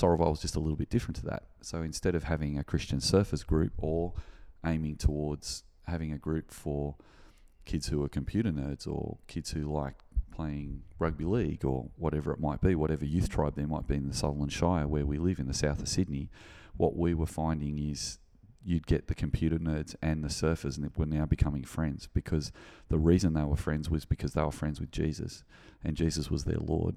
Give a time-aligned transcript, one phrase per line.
[0.00, 1.42] Soul Revival was just a little bit different to that.
[1.60, 4.14] So instead of having a Christian surfers group or
[4.64, 6.96] aiming towards having a group for
[7.66, 9.96] kids who are computer nerds or kids who like
[10.34, 14.08] playing rugby league or whatever it might be, whatever youth tribe there might be in
[14.08, 16.30] the Sutherland Shire where we live in the south of Sydney,
[16.78, 18.18] what we were finding is
[18.64, 22.52] you'd get the computer nerds and the surfers and they were now becoming friends because
[22.88, 25.44] the reason they were friends was because they were friends with Jesus
[25.84, 26.96] and Jesus was their Lord.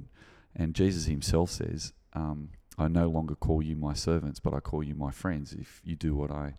[0.55, 4.83] And Jesus himself says, um, I no longer call you my servants, but I call
[4.83, 6.55] you my friends if you do what I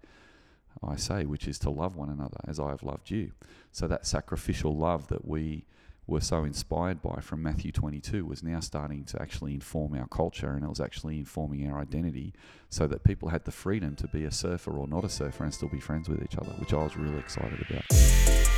[0.83, 3.33] I say, which is to love one another as I have loved you.
[3.71, 5.67] So that sacrificial love that we
[6.07, 10.51] were so inspired by from Matthew 22 was now starting to actually inform our culture
[10.51, 12.35] and it was actually informing our identity
[12.69, 15.55] so that people had the freedom to be a surfer or not a surfer and
[15.55, 18.54] still be friends with each other, which I was really excited about.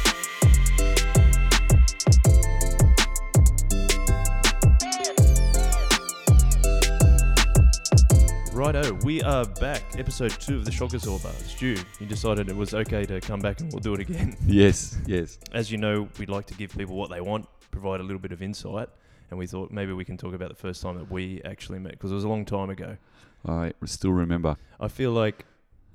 [8.66, 9.97] Righto, we are back.
[9.97, 11.30] Episode two of the Shock Absorber.
[11.47, 14.37] Stu, you decided it was okay to come back and we'll do it again.
[14.45, 15.38] Yes, yes.
[15.52, 18.32] As you know, we'd like to give people what they want, provide a little bit
[18.32, 18.88] of insight,
[19.30, 21.93] and we thought maybe we can talk about the first time that we actually met
[21.93, 22.96] because it was a long time ago.
[23.46, 24.57] I still remember.
[24.80, 25.45] I feel like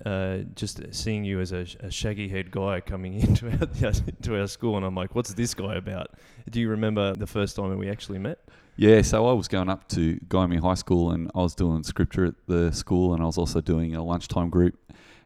[0.06, 3.68] uh, just seeing you as a, a shaggy head guy coming into our,
[4.08, 6.12] into our school, and I'm like, what's this guy about?
[6.50, 8.40] Do you remember the first time that we actually met?
[8.76, 12.26] Yeah, so I was going up to Gymea High School and I was doing scripture
[12.26, 14.76] at the school and I was also doing a lunchtime group.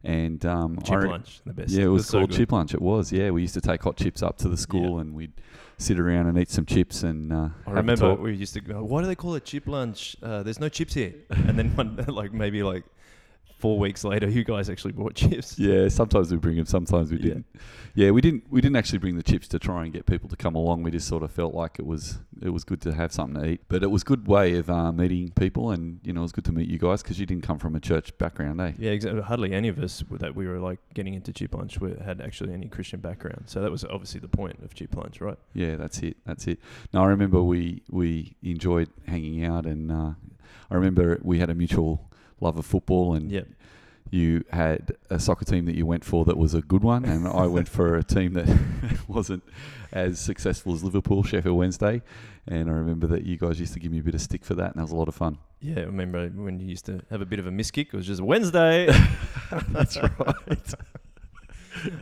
[0.04, 1.72] And um, Chip re- lunch, the best.
[1.72, 2.38] Yeah, it was so called good.
[2.38, 2.74] chip lunch.
[2.76, 3.12] It was.
[3.12, 5.32] Yeah, we used to take hot chips up to the school and we'd
[5.78, 9.02] sit around and eat some chips and uh, I remember we used to go, why
[9.02, 10.16] do they call it chip lunch?
[10.22, 11.16] Uh, there's no chips here.
[11.30, 12.84] And then one, like maybe like
[13.58, 15.58] four weeks later, you guys actually bought chips.
[15.66, 17.46] Yeah, sometimes we bring them, sometimes we didn't.
[17.96, 18.44] Yeah, we didn't.
[18.50, 20.84] We didn't actually bring the chips to try and get people to come along.
[20.84, 23.50] We just sort of felt like it was it was good to have something to
[23.52, 23.62] eat.
[23.70, 26.34] But it was a good way of uh, meeting people, and you know, it was
[26.34, 28.74] good to meet you guys because you didn't come from a church background, eh?
[28.78, 29.22] Yeah, exactly.
[29.22, 32.54] Hardly any of us that we were like getting into chip lunch were, had actually
[32.54, 33.44] any Christian background.
[33.46, 35.38] So that was obviously the point of chip lunch, right?
[35.54, 36.18] Yeah, that's it.
[36.26, 36.60] That's it.
[36.94, 40.12] Now I remember we we enjoyed hanging out, and uh,
[40.70, 42.12] I remember we had a mutual
[42.42, 43.48] love of football, and Yep.
[44.12, 47.28] you had a soccer team that you went for that was a good one, and
[47.28, 48.48] I went for a team that
[49.08, 49.44] wasn't
[49.92, 52.02] as successful as Liverpool, Sheffield Wednesday.
[52.48, 54.54] And I remember that you guys used to give me a bit of stick for
[54.56, 55.38] that, and that was a lot of fun.
[55.62, 57.88] Yeah, I remember when you used to have a bit of a miskick.
[57.88, 58.86] It was just Wednesday.
[59.70, 60.74] That's right.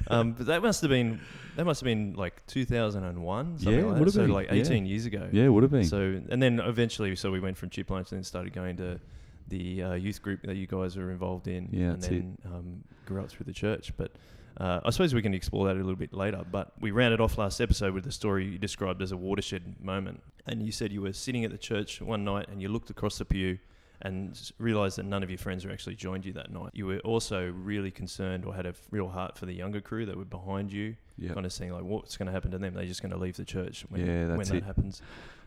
[0.07, 1.19] um, but that must have been
[1.55, 3.59] that must have been like 2001.
[3.59, 4.53] Something Yeah, like would have so been, like yeah.
[4.55, 5.29] 18 years ago.
[5.31, 5.85] Yeah, it would have been.
[5.85, 8.99] So and then eventually, so we went from chip lunch and then started going to
[9.47, 13.21] the uh, youth group that you guys are involved in, Yeah, and then um, grew
[13.21, 13.93] up through the church.
[13.97, 14.11] But
[14.57, 16.43] uh, I suppose we can explore that a little bit later.
[16.49, 20.21] But we rounded off last episode with the story you described as a watershed moment,
[20.45, 23.17] and you said you were sitting at the church one night and you looked across
[23.17, 23.59] the pew.
[24.05, 26.71] And realized that none of your friends were actually joined you that night.
[26.73, 30.17] You were also really concerned or had a real heart for the younger crew that
[30.17, 31.31] were behind you, yeah.
[31.33, 32.73] kind of seeing like, what's going to happen to them?
[32.73, 34.63] They're just going to leave the church when, Yeah, when that it.
[34.65, 35.01] happens.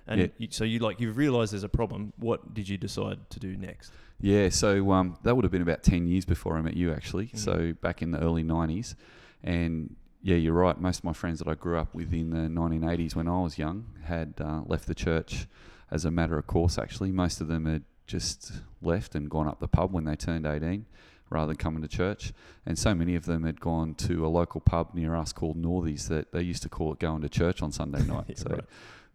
[0.06, 0.26] And Yeah.
[0.38, 2.12] you, so you like you've realised there's a problem.
[2.16, 3.92] What did you decide to do next?
[4.20, 7.26] Yeah, so um, that would have been about 10 years before I met you, actually.
[7.28, 7.38] Mhm.
[7.38, 8.94] So back in the early 90s.
[9.42, 10.80] And yeah, you're right.
[10.80, 13.58] Most of my friends that I grew up with in the 1980s when I was
[13.58, 15.46] young had uh, left the church
[15.90, 17.12] as a matter of course, actually.
[17.12, 20.86] Most of them had just left and gone up the pub when they turned 18
[21.28, 22.32] rather than coming to church.
[22.64, 26.08] And so many of them had gone to a local pub near us called Northies
[26.08, 28.24] that they used to call it going to church on Sunday night.
[28.28, 28.64] Yeah, so right.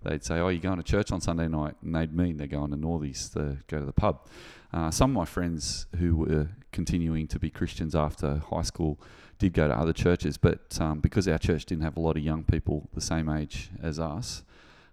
[0.04, 2.72] They'd say, "Oh, you're going to church on Sunday night," and they'd mean they're going
[2.72, 4.28] to Northies to go to the pub.
[4.74, 9.00] Uh, some of my friends who were continuing to be Christians after high school
[9.38, 12.24] did go to other churches, but um, because our church didn't have a lot of
[12.24, 14.44] young people the same age as us,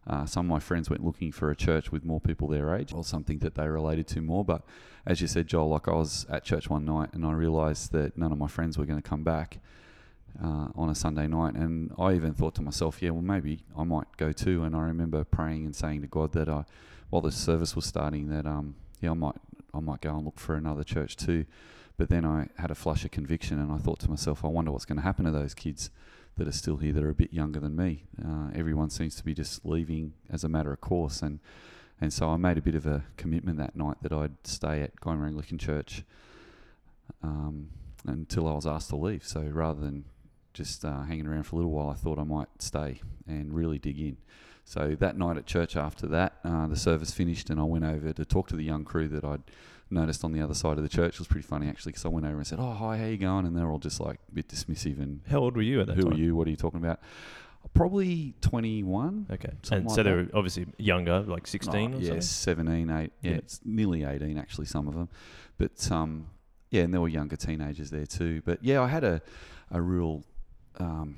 [0.09, 2.93] uh, some of my friends went looking for a church with more people their age
[2.95, 4.45] or something that they related to more.
[4.45, 4.63] But
[5.05, 8.17] as you said, Joel, like I was at church one night and I realised that
[8.17, 9.59] none of my friends were going to come back
[10.43, 13.85] uh, on a Sunday night, and I even thought to myself, yeah, well, maybe I
[13.85, 14.63] might go too.
[14.63, 16.65] And I remember praying and saying to God that I,
[17.11, 19.37] while the service was starting, that um, yeah, I might,
[19.75, 21.45] I might go and look for another church too.
[21.97, 24.71] But then I had a flush of conviction, and I thought to myself, I wonder
[24.71, 25.91] what's going to happen to those kids
[26.37, 28.05] that are still here that are a bit younger than me.
[28.25, 31.41] Uh, everyone seems to be just leaving as a matter of course, and
[32.01, 34.95] and so I made a bit of a commitment that night that I'd stay at
[35.01, 36.05] Gymea Anglican Church
[37.23, 37.71] um,
[38.07, 39.27] until I was asked to leave.
[39.27, 40.05] So rather than
[40.59, 43.79] just uh, hanging around for a little while, I thought I might stay and really
[43.79, 44.17] dig in.
[44.65, 48.13] So that night at church after that, uh, the service finished and I went over
[48.13, 49.41] to talk to the young crew that I'd
[49.91, 51.15] noticed on the other side of the church.
[51.15, 53.17] It was pretty funny actually because I went over and said, "Oh, hi, how you
[53.17, 55.87] going?" And they're all just like a bit dismissive and How old were you at
[55.87, 56.13] that who time?
[56.13, 56.37] are you?
[56.37, 57.01] What are you talking about?
[57.75, 59.27] Probably 21.
[59.31, 59.51] Okay.
[59.63, 60.11] Something and like so that.
[60.11, 62.21] they're obviously younger, like 16 Oh, or yeah, something?
[62.23, 63.13] 17, 8.
[63.23, 63.37] Yeah, Yeah.
[63.39, 65.09] it's nearly 18 actually, some of them.
[65.59, 66.27] But um,
[66.71, 68.43] yeah, and there were younger teenagers there too.
[68.45, 69.23] But yeah, I had a,
[69.71, 70.25] a real
[70.79, 71.17] um,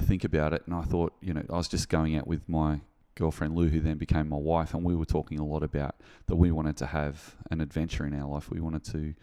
[0.00, 2.80] think about it, and I thought, you know, I was just going out with my
[3.14, 5.96] girlfriend Lou, who then became my wife, and we were talking a lot about
[6.26, 8.50] that we wanted to have an adventure in our life.
[8.50, 9.14] We wanted to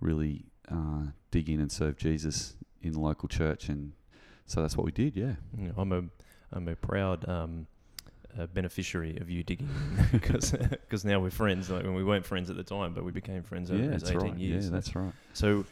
[0.00, 3.92] really uh, dig in and serve Jesus in the local church, and
[4.46, 5.16] so that's what we did.
[5.16, 5.34] Yeah.
[5.76, 6.04] I'm a
[6.52, 7.66] I'm a proud um,
[8.38, 9.68] uh, beneficiary of you digging
[10.12, 11.70] because because now we're friends.
[11.70, 14.10] Like when we weren't friends at the time, but we became friends over yeah, that's
[14.10, 14.36] 18 right.
[14.38, 14.64] years.
[14.66, 15.12] Yeah, that's right.
[15.32, 15.64] so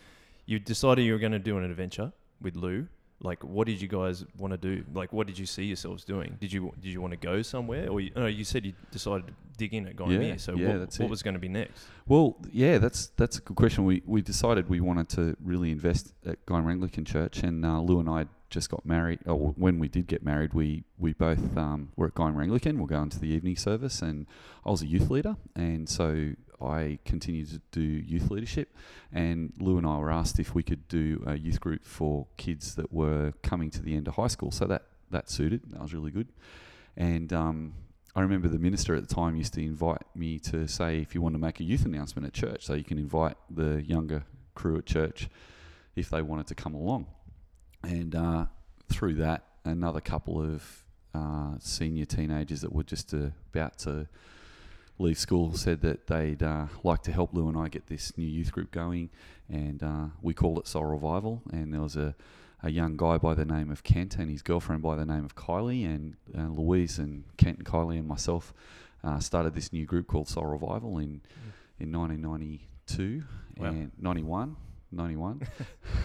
[0.47, 2.87] you decided you were going to do an adventure with Lou.
[3.21, 4.85] Like, what did you guys want to do?
[4.93, 6.37] Like, what did you see yourselves doing?
[6.39, 8.27] Did you did you want to go somewhere, or you, no?
[8.27, 10.29] You said you decided to dig in at Gymea.
[10.29, 11.87] Yeah, so yeah, what, that's what was going to be next?
[12.07, 13.85] Well, yeah, that's that's a good question.
[13.85, 18.01] We we decided we wanted to really invest at Gymea Anglican Church, and uh, Lou
[18.01, 19.21] and I just got married.
[19.27, 22.79] Or when we did get married, we we both um, were at Gymea Anglican.
[22.79, 24.27] We're going to the evening service, and
[24.65, 28.75] I was a youth leader, and so I continued to do youth leadership.
[29.13, 32.75] And Lou and I were asked if we could do a youth group for kids
[32.77, 34.51] that were coming to the end of high school.
[34.51, 35.63] So that that suited.
[35.71, 36.29] That was really good,
[36.97, 37.33] and.
[37.33, 37.75] Um,
[38.17, 41.21] I remember the minister at the time used to invite me to say if you
[41.21, 44.25] want to make a youth announcement at church, so you can invite the younger
[44.55, 45.29] crew at church
[45.97, 47.09] if they wanted to come along.
[47.83, 48.47] And uh,
[48.91, 54.09] through that, another couple of uh, senior teenagers that were just uh, about to
[54.99, 58.27] leave school said that they'd uh, like to help Lou and I get this new
[58.27, 59.11] youth group going,
[59.49, 61.43] and uh, we called it Soul Revival.
[61.53, 62.15] And there was a
[62.63, 65.37] a young guy by the name of Kent and his girlfriend by the name of
[65.37, 68.55] Kylie, and uh, Louise and Kent and Kylie and myself
[69.05, 71.21] uh, started this new group called Soul Revival in
[71.79, 73.23] in 1992
[73.59, 73.67] Wow.
[73.69, 74.57] and 91,
[74.93, 75.41] 91,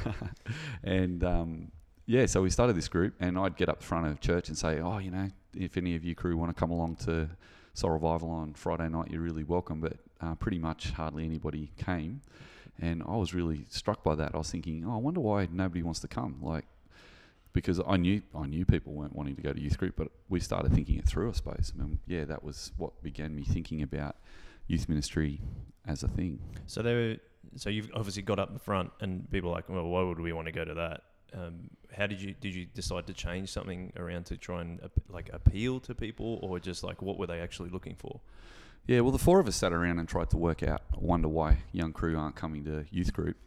[0.83, 1.71] and um,
[2.05, 4.79] yeah, so we started this group, and I'd get up front of church and say,
[4.79, 7.29] oh, you know, if any of you crew want to come along to
[7.73, 9.79] Soul Revival on Friday night, you're really welcome.
[9.79, 12.21] But uh, pretty much hardly anybody came.
[12.79, 14.33] And I was really struck by that.
[14.33, 16.38] I was thinking, oh, I wonder why nobody wants to come.
[16.41, 16.65] Like,
[17.53, 20.39] because I knew I knew people weren't wanting to go to youth group, but we
[20.39, 21.73] started thinking it through, I suppose.
[21.77, 24.15] And yeah, that was what began me thinking about
[24.67, 25.41] youth ministry
[25.85, 26.39] as a thing.
[26.65, 27.17] So they were,
[27.57, 30.31] so you've obviously got up the front, and people are like, well, why would we
[30.31, 31.01] want to go to that?
[31.33, 34.79] Um, how did you did you decide to change something around to try and
[35.09, 38.19] like appeal to people, or just like what were they actually looking for?
[38.87, 41.59] Yeah, well, the four of us sat around and tried to work out, wonder why
[41.71, 43.37] young crew aren't coming to youth group.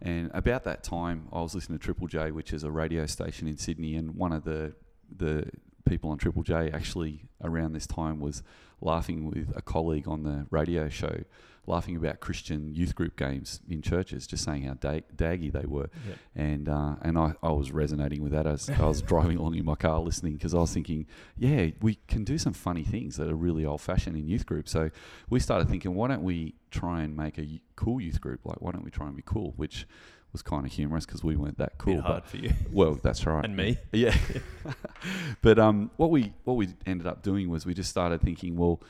[0.00, 3.48] And about that time, I was listening to Triple J, which is a radio station
[3.48, 4.74] in Sydney, and one of the
[5.14, 5.50] the
[5.88, 8.42] people on Triple J actually around this time was
[8.80, 11.24] laughing with a colleague on the radio show,
[11.68, 15.90] laughing about Christian youth group games in churches, just saying how da- daggy they were
[16.08, 16.14] Yeah.
[16.34, 19.64] and uh, and I, I was resonating with that as I was driving along in
[19.64, 21.06] my car listening because I was thinking,
[21.36, 24.72] yeah, we can do some funny things that are really old fashioned in youth groups.
[24.72, 24.90] So
[25.30, 28.40] we started thinking, why don't we try and make a cool youth group?
[28.44, 29.52] Like, why don't we try and be cool?
[29.56, 29.86] Which
[30.32, 31.94] was kind of humorous because we weren't that cool.
[31.94, 33.44] Bit but- hard for you well, that's right.
[33.44, 33.78] and me.
[33.92, 34.14] Yeah.
[35.42, 38.80] but um, what we what we ended up doing was we just started thinking, well,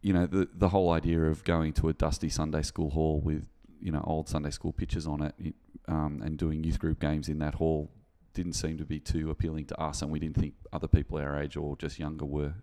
[0.00, 3.44] you know, the the whole idea of going to a dusty Sunday school hall with
[3.80, 5.54] you know old Sunday school pictures on it, it,
[5.86, 7.90] um, and doing youth group games in that hall
[8.34, 11.40] didn't seem to be too appealing to us, and we didn't think other people our
[11.40, 12.54] age or just younger were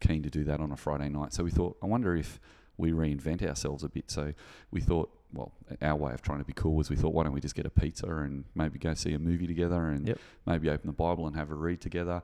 [0.00, 1.32] keen to do that on a Friday night.
[1.32, 2.40] So we thought, I wonder if
[2.76, 4.10] we reinvent ourselves a bit.
[4.10, 4.32] So
[4.70, 7.32] we thought, well, our way of trying to be cool was we thought, why don't
[7.32, 10.18] we just get a pizza and maybe go see a movie together and Yep.
[10.46, 12.22] maybe open the Bible and have a read together.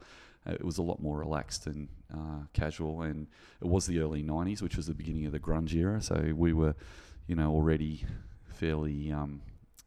[0.48, 3.26] It was a lot more relaxed and uh, casual, and
[3.60, 6.00] it was the early '90s, which was the beginning of the grunge era.
[6.00, 6.74] So we were,
[7.26, 8.04] you know, already
[8.48, 9.42] fairly um,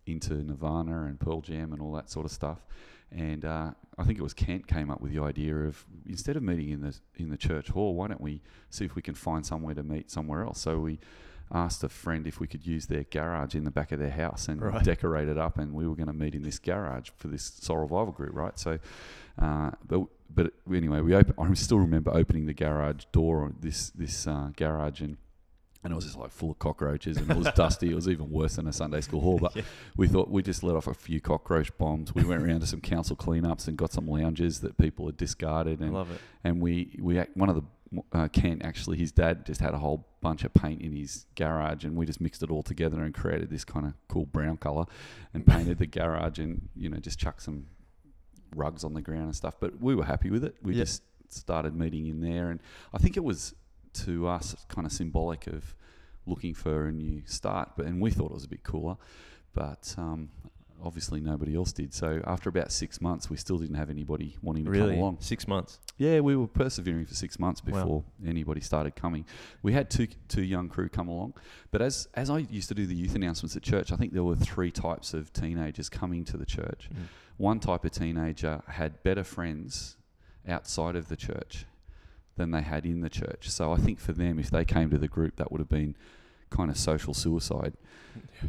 [0.05, 2.65] into Nirvana and Pearl Jam and all that sort of stuff.
[3.11, 6.43] And uh, I think it was Kent came up with the idea of instead of
[6.43, 9.45] meeting in the in the church hall, why don't we see if we can find
[9.45, 10.59] somewhere to meet somewhere else?
[10.61, 10.99] So we
[11.53, 14.47] asked a friend if we could use their garage in the back of their house
[14.47, 14.83] and Right.
[14.83, 17.77] decorate it up, and we were going to meet in this garage for this Soul
[17.77, 18.57] Revival group, right?
[18.57, 18.79] So,
[19.39, 20.03] uh, but
[20.33, 24.49] but anyway, we open, I still remember opening the garage door on this this uh,
[24.55, 25.17] garage and.
[25.83, 27.89] And it was just like full of cockroaches, and it was dusty.
[27.89, 29.39] It was even worse than a Sunday school hall.
[29.39, 29.63] But Yeah.
[29.97, 32.13] we thought we just let off a few cockroach bombs.
[32.13, 35.79] We went around to some council cleanups and got some lounges that people had discarded,
[35.79, 36.21] and love it.
[36.43, 37.63] and we we one of the
[38.13, 41.83] uh, Kent actually his dad just had a whole bunch of paint in his garage
[41.83, 44.85] and we just mixed it all together and created this kind of cool brown color
[45.33, 47.65] and painted the garage and you know just chucked some
[48.55, 49.55] rugs on the ground and stuff.
[49.59, 50.55] But we were happy with it.
[50.61, 50.83] We Yeah.
[50.83, 52.59] just started meeting in there and
[52.93, 53.55] I think it was
[53.93, 55.75] to us kind of symbolic of
[56.25, 58.95] looking for a new start but and we thought it was a bit cooler.
[59.53, 60.29] But um,
[60.83, 61.93] obviously nobody else did.
[61.93, 64.91] So after about six months, we still didn't have anybody wanting to Really?
[64.91, 65.17] come along.
[65.21, 65.79] Six months.
[65.97, 67.71] Yeah, we were persevering for six months Wow.
[67.71, 69.25] before anybody started coming.
[69.61, 71.33] We had two two young crew come along,
[71.71, 74.23] but as as I used to do the youth announcements at church, I think there
[74.23, 76.89] were three types of teenagers coming to the church.
[76.93, 76.97] Mm.
[77.37, 79.97] One type of teenager had better friends
[80.47, 81.65] outside of the church
[82.35, 83.49] than they had in the church.
[83.49, 85.95] So I think for them, if they came to the group, that would have been
[86.49, 87.73] kind of social suicide.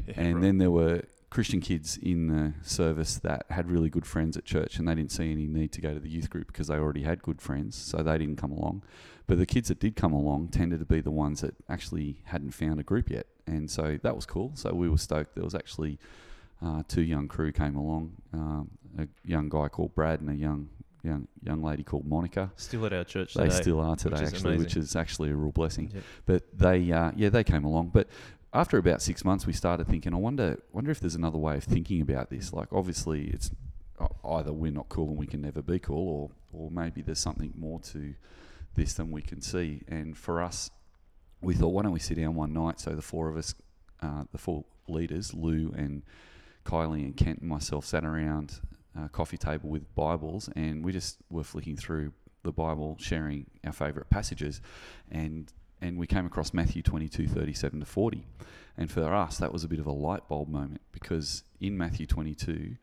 [0.08, 0.42] Yeah, and right.
[0.42, 4.78] then there were Christian kids in the service that had really good friends at church,
[4.78, 7.04] and they didn't see any need to go to the youth group because they already
[7.04, 8.82] had good friends, so they didn't come along.
[9.26, 12.50] But the kids that did come along tended to be the ones that actually hadn't
[12.50, 14.52] found a group yet, and so that was cool.
[14.54, 15.34] So we were stoked.
[15.34, 15.98] There was actually
[16.62, 20.68] uh, two young crew came along, um, a young guy called Brad and a young
[21.02, 22.52] young young lady called Monica.
[22.56, 23.56] Still at our church They today.
[23.56, 25.90] still are today, is actually, which is actually a real blessing.
[25.94, 26.02] Yep.
[26.26, 27.88] But they, uh, yeah, they came along.
[27.88, 28.08] But
[28.52, 31.64] after about six months, we started thinking, I wonder, wonder if there's another way of
[31.64, 32.52] thinking about this.
[32.52, 33.50] Like, obviously, it's
[34.24, 37.52] either we're not cool and we can never be cool, or or maybe there's something
[37.56, 38.14] more to
[38.74, 39.80] this than we can see.
[39.88, 40.70] And for us,
[41.40, 42.78] we thought, why don't we sit down one night?
[42.78, 43.54] So the four of us,
[44.02, 46.02] uh, the four leaders, Lou and
[46.64, 48.60] Kylie and Kent and myself, sat around
[48.94, 53.72] a coffee table with Bibles, and we just were flicking through the Bible, sharing our
[53.72, 54.60] favourite passages,
[55.10, 58.24] and and we came across Matthew 22, 37 to 40.
[58.78, 62.06] And for us, that was a bit of a light bulb moment because in Matthew
[62.06, 62.76] 22,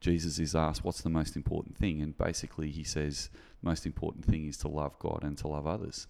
[0.00, 2.02] Jesus is asked, What's the most important thing?
[2.02, 3.30] And basically, he says,
[3.62, 6.08] Most important thing is to love God and to love others.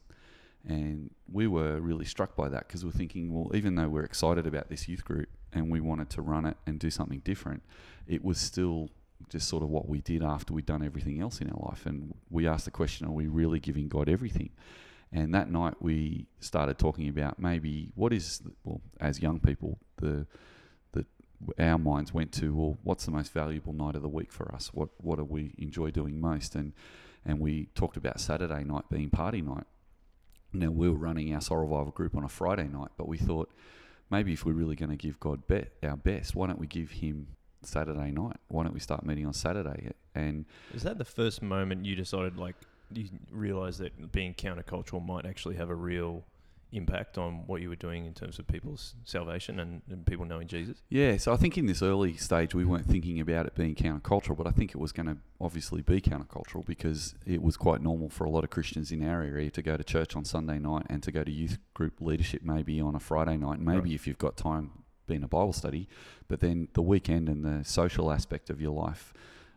[0.67, 4.47] And we were really struck by that because we're thinking, well, even though we're excited
[4.47, 7.63] about this youth group and we wanted to run it and do something different,
[8.07, 8.91] it was still
[9.31, 11.87] just sort of what we did after we'd done everything else in our life.
[11.87, 14.51] And we asked the question, are we really giving God everything?
[15.13, 20.27] And that night we started talking about maybe what is, well, as young people, the
[20.93, 21.07] that
[21.59, 24.71] our minds went to, well, what's the most valuable night of the week for us?
[24.73, 26.55] What what do we enjoy doing most?
[26.55, 26.73] And
[27.25, 29.65] and we talked about Saturday night being party night.
[30.53, 33.51] Now we were running our Soul Revival group on a Friday night, but we thought
[34.11, 36.91] maybe if we're really going to give God be- our best, why don't we give
[36.91, 37.29] Him
[37.63, 38.37] Saturday night?
[38.49, 39.93] Why don't we start meeting on Saturday?
[40.15, 42.57] And Is that the first moment you decided, like,
[42.95, 46.25] you realize that being countercultural might actually have a real
[46.73, 50.47] impact on what you were doing in terms of people's salvation and, and people knowing
[50.47, 50.83] Jesus?
[50.89, 54.37] Yeah, so I think in this early stage we weren't thinking about it being countercultural,
[54.37, 58.09] but I think it was going to obviously be countercultural because it was quite normal
[58.09, 60.87] for a lot of Christians in our area to go to church on Sunday night
[60.89, 63.93] and to go to youth group leadership maybe on a Friday night, maybe Right.
[63.93, 64.71] if you've got time
[65.09, 65.89] being a Bible study,
[66.29, 69.13] but then the weekend and the social aspect of your life.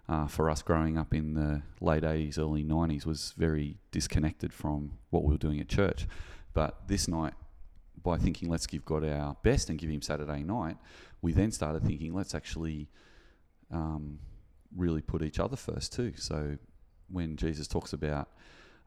[0.10, 4.98] Uh, for us growing up in the late 80s, early 90s was very disconnected from
[5.12, 6.07] what we were doing at church.
[6.53, 7.33] But this night,
[8.01, 10.77] by thinking let's give God our best and give Him Saturday night,
[11.22, 12.89] we then started thinking let's actually
[13.72, 14.19] um,
[14.75, 16.13] really put each other first too.
[16.17, 16.57] So
[17.10, 18.29] when Jesus talks about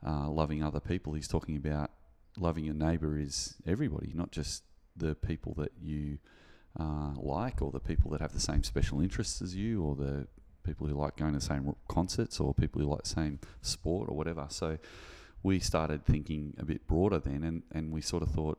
[0.07, 1.91] uh, loving other people, He's talking about
[2.39, 6.19] loving your neighbour is everybody, not just the people that you
[6.79, 10.27] uh, like or the people that have the same special interests as you or the
[10.67, 14.09] people who like going to the same concerts or people who like the same sport
[14.11, 14.47] or whatever.
[14.49, 14.79] So
[15.43, 18.59] we started thinking a bit broader then, and, and we sort of thought,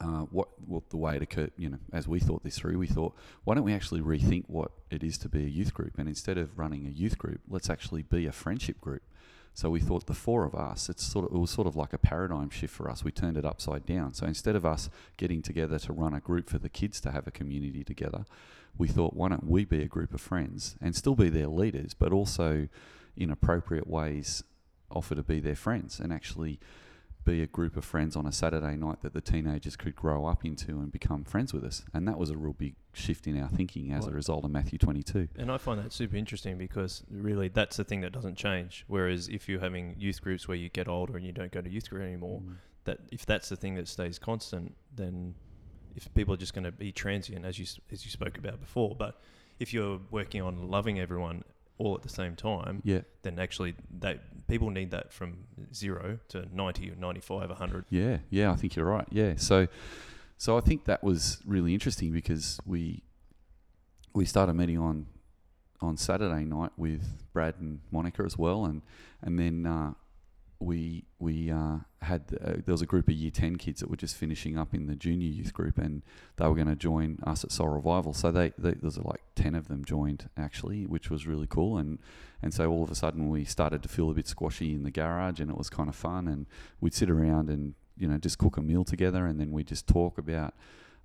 [0.00, 3.14] uh, what what the way to you know as we thought this through, we thought,
[3.44, 6.38] why don't we actually rethink what it is to be a youth group, and instead
[6.38, 9.02] of running a youth group, let's actually be a friendship group.
[9.54, 11.92] So we thought the four of us, it's sort of it was sort of like
[11.92, 13.04] a paradigm shift for us.
[13.04, 14.14] We turned it upside down.
[14.14, 17.26] So instead of us getting together to run a group for the kids to have
[17.26, 18.24] a community together,
[18.78, 21.94] we thought, why don't we be a group of friends and still be their leaders,
[21.94, 22.68] but also
[23.16, 24.42] in appropriate ways
[24.90, 26.58] offer to be their friends and actually
[27.30, 30.44] be a group of friends on a Saturday night that the teenagers could grow up
[30.44, 31.84] into and become friends with us.
[31.94, 34.78] And that was a real big shift in our thinking as a result of Matthew
[34.78, 35.28] 22.
[35.36, 38.84] And I find that super interesting because really that's the thing that doesn't change.
[38.88, 41.70] Whereas if you're having youth groups where you get older and you don't go to
[41.70, 42.54] youth group anymore, Mm.
[42.84, 45.34] that if that's the thing that stays constant, then
[45.96, 48.94] if people are just going to be transient, as you as you spoke about before,
[48.96, 49.20] but
[49.58, 51.42] if you're working on loving everyone
[51.78, 56.46] all at the same time, Yeah, then actually that people need that from zero to
[56.52, 58.52] 90 or 95 100 yeah, yeah.
[58.52, 59.06] I think you're right.
[59.10, 59.68] Yeah, so
[60.36, 63.02] so I think that was really interesting because we
[64.14, 65.06] we started meeting on
[65.80, 67.02] on Saturday night with
[67.32, 68.82] Brad and Monica as well, and
[69.22, 69.92] and then uh,
[70.60, 73.96] we we uh, had uh, there was a group of year ten kids that were
[73.96, 76.02] just finishing up in the junior youth group, and
[76.36, 78.12] they were going to join us at Soul Revival.
[78.12, 81.78] So they, they there was like ten of them joined actually, which was really cool,
[81.78, 81.98] and
[82.42, 84.90] and so all of a sudden we started to feel a bit squashy in the
[84.90, 86.46] garage, and it was kind of fun, and
[86.80, 89.86] we'd sit around and you know just cook a meal together, and then we just
[89.86, 90.54] talk about.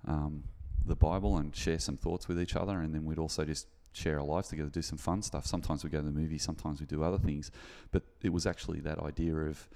[0.06, 0.44] Um,
[0.84, 4.18] the Bible and share some thoughts with each other, and then we'd also just share
[4.18, 5.46] our lives together, do some fun stuff.
[5.46, 7.50] Sometimes we go to the movies, sometimes we do other things.
[7.90, 9.68] But it was actually that idea of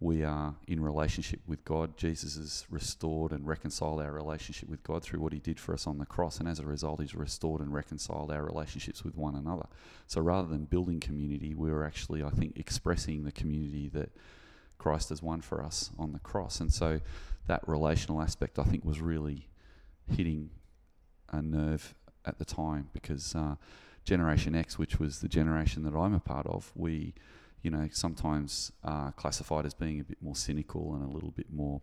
[0.00, 1.96] we are in relationship with God.
[1.96, 5.88] Jesus has restored and reconciled our relationship with God through what he did for us
[5.88, 6.38] on the cross.
[6.38, 9.66] And as a result, he's restored and reconciled our relationships with one another.
[10.06, 14.10] So rather than building community, we were actually, I think, expressing the community that
[14.78, 16.60] Christ has won for us on the cross.
[16.60, 17.00] And so
[17.48, 19.48] that relational aspect, I think, was really
[20.08, 20.50] hitting
[21.30, 21.94] a nerve
[22.24, 23.54] at the time because uh,
[24.04, 27.14] Generation X, which was the generation that I'm a part of, we
[27.62, 31.52] you know, sometimes uh, classified as being a bit more cynical and a little bit
[31.52, 31.80] more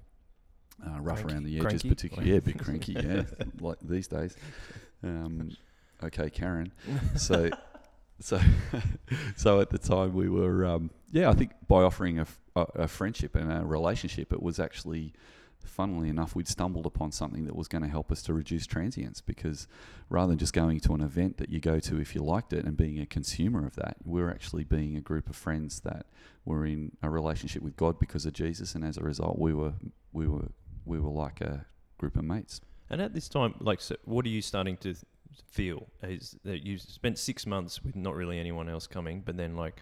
[0.85, 1.89] uh, rough Cranky- around the edges, cranky?
[1.89, 2.31] particularly.
[2.31, 3.23] Yeah, a bit cranky, yeah,
[3.59, 4.35] like these days.
[5.03, 5.51] Um,
[6.03, 6.71] okay, Karen.
[7.17, 7.49] So,
[8.19, 8.39] so,
[9.35, 12.25] so at the time we were, um, yeah, I think by offering
[12.55, 15.13] a friendship and a relationship, it was actually,
[15.65, 19.21] funnily enough, we'd stumbled upon something that was going to help us to reduce transience
[19.21, 19.67] because
[20.09, 22.65] rather than just going to an event that you go to if you liked it
[22.65, 26.05] and being a consumer of that, we're actually being a group of friends that
[26.45, 29.73] were in a relationship with God because of Jesus, and as a result, we were
[30.13, 30.49] we were
[30.85, 31.65] we were like a
[31.97, 32.61] group of mates.
[32.89, 34.95] And at this time, like, so what are you starting to
[35.51, 35.87] feel?
[36.03, 39.81] Is that you spent six months with not really anyone else coming, but then like,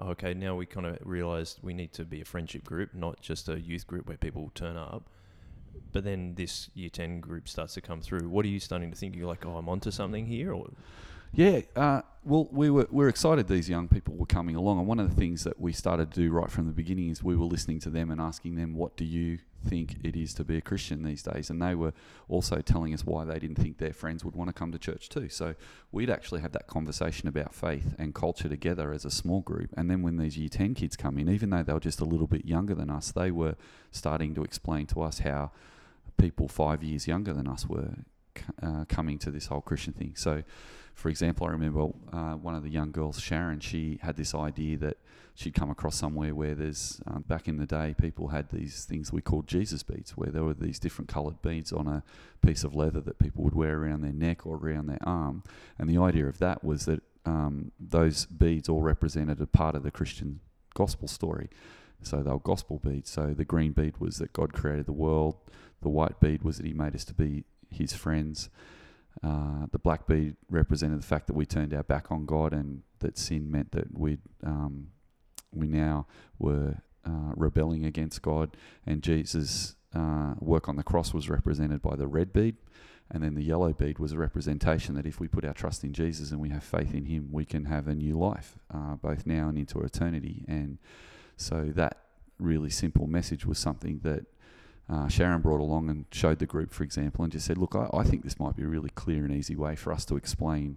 [0.00, 3.48] okay, now we kind of realized we need to be a friendship group, not just
[3.48, 5.10] a youth group where people turn up.
[5.94, 8.28] But then this year ten group starts to come through.
[8.28, 9.14] What are you starting to think?
[9.14, 10.70] You're like, oh, I'm onto something here, or
[11.32, 14.88] Yeah, uh, well, we were we are excited these young people were coming along, and
[14.88, 17.36] one of the things that we started to do right from the beginning is we
[17.36, 20.56] were listening to them and asking them, "What do you think it is to be
[20.56, 21.92] a Christian these days?" And they were
[22.28, 25.08] also telling us why they didn't think their friends would want to come to church
[25.08, 25.28] too.
[25.28, 25.54] So
[25.92, 29.88] we'd actually have that conversation about faith and culture together as a small group, and
[29.88, 32.26] then when these Year Ten kids come in, even though they were just a little
[32.26, 33.54] bit younger than us, they were
[33.92, 35.52] starting to explain to us how
[36.16, 37.94] people five years younger than us were
[38.62, 40.14] uh, coming to this whole Christian thing.
[40.16, 40.42] So,
[40.94, 44.76] for example, I remember uh, one of the young girls, Sharon, she had this idea
[44.78, 44.98] that
[45.34, 49.12] she'd come across somewhere where there's, um, back in the day, people had these things
[49.12, 52.04] we called Jesus beads, where there were these different coloured beads on a
[52.46, 55.42] piece of leather that people would wear around their neck or around their arm.
[55.78, 59.82] And the idea of that was that um, those beads all represented a part of
[59.82, 60.40] the Christian
[60.74, 61.48] gospel story.
[62.02, 63.10] So they were gospel beads.
[63.10, 65.36] So the green bead was that God created the world.
[65.84, 68.48] The white bead was that He made us to be His friends.
[69.22, 72.82] Uh, the black bead represented the fact that we turned our back on God and
[73.00, 74.88] that sin meant that we um,
[75.52, 76.06] we now
[76.38, 78.56] were uh, rebelling against God.
[78.86, 82.56] And Jesus' uh, work on the cross was represented by the red bead.
[83.10, 85.92] And then the yellow bead was a representation that if we put our trust in
[85.92, 89.26] Jesus and we have faith in Him, we can have a new life, uh, both
[89.26, 90.46] now and into eternity.
[90.48, 90.78] And
[91.36, 91.98] so that
[92.38, 94.24] really simple message was something that
[94.88, 97.88] uh, Sharon brought along and showed the group, for example, and just said, Look, I,
[97.92, 100.76] I think this might be a really clear and easy way for us to explain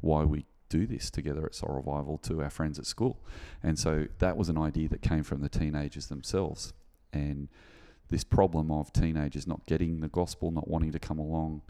[0.00, 3.20] why we do this together at Soul Revival to our friends at school.
[3.62, 6.72] And so that was an idea that came from the teenagers themselves.
[7.12, 7.48] And
[8.08, 11.60] this problem of teenagers not getting the gospel, not wanting to come along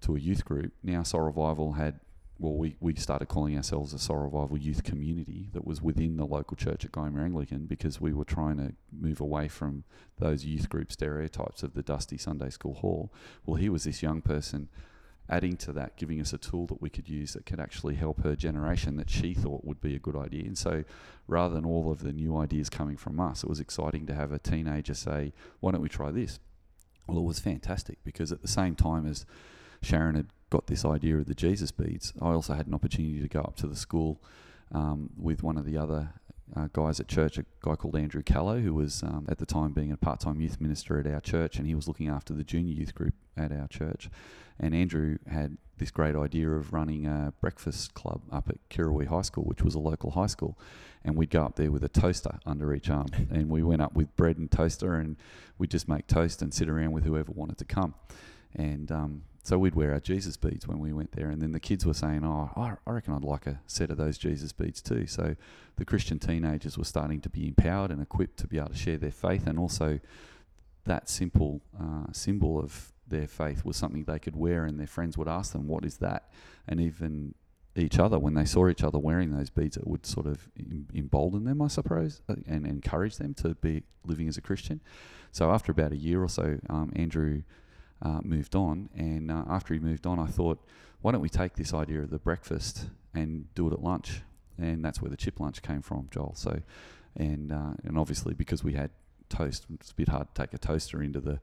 [0.00, 2.00] to a youth group, now Soul Revival had
[2.38, 6.24] well, we, we started calling ourselves a Soul Revival youth community that was within the
[6.24, 9.82] local church at Gymea Anglican because we were trying to move away from
[10.18, 13.12] those youth group stereotypes of the dusty Sunday school hall.
[13.44, 14.68] Well, here was this young person
[15.28, 18.22] adding to that, giving us a tool that we could use that could actually help
[18.22, 20.44] her generation that she thought would be a good idea.
[20.44, 20.84] And so
[21.26, 24.30] rather than all of the new ideas coming from us, it was exciting to have
[24.30, 26.38] a teenager say, Why don't we try this?
[27.08, 29.26] Well, it was fantastic because at the same time as
[29.82, 33.28] Sharon had got this idea of the Jesus beads, I also had an opportunity to
[33.28, 34.22] go up to the school
[34.72, 36.10] um, with one of the other
[36.56, 39.72] uh, guys at church, a guy called Andrew Callow, who was um, at the time
[39.72, 42.44] being a part time youth minister at our church, and he was looking after the
[42.44, 44.08] junior youth group at our church.
[44.58, 49.22] And Andrew had this great idea of running a breakfast club up at Kirrawee High
[49.22, 50.58] School, which was a local high school.
[51.04, 53.06] And we'd go up there with a toaster under each arm.
[53.30, 55.16] and we went up with bread and toaster, and
[55.58, 57.94] we'd just make toast and sit around with whoever wanted to come.
[58.54, 61.30] And um, so we'd wear our Jesus beads when we went there.
[61.30, 64.18] And then the kids were saying, Oh, I reckon I'd like a set of those
[64.18, 65.06] Jesus beads too.
[65.06, 65.36] So
[65.76, 68.98] the Christian teenagers were starting to be empowered and equipped to be able to share
[68.98, 69.46] their faith.
[69.46, 70.00] And also,
[70.84, 75.16] that simple uh, symbol of their faith was something they could wear, and their friends
[75.16, 76.30] would ask them, What is that?
[76.68, 77.34] And even
[77.74, 80.88] each other, when they saw each other wearing those beads, it would sort of em-
[80.94, 84.82] embolden them, I suppose, uh, and encourage them to be living as a Christian.
[85.32, 87.44] So after about a year or so, um, Andrew
[88.02, 90.58] uh, moved on, and uh, after he moved on, I thought,
[91.00, 94.22] why don't we take this idea of the breakfast and do it at lunch?
[94.56, 96.34] And that's where the chip lunch came from, Joel.
[96.34, 96.60] So,
[97.16, 98.90] and uh, and obviously because we had
[99.28, 101.40] toast, it's a bit hard to take a toaster into the